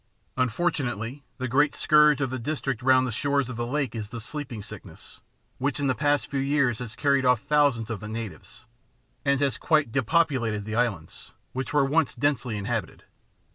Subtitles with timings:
[0.35, 4.19] Unfortunately the great scourge of the district round the shores of the Lake is the
[4.19, 5.21] sleeping sickness,
[5.59, 8.65] which in the past few years has carried off thousands of the natives,
[9.23, 13.03] and has quite depopulated the islands, which were once densely inhabited.